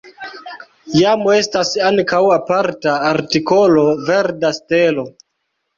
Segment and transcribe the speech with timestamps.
[0.99, 5.11] Jam estas ankaŭ aparta artikolo Verda stelo.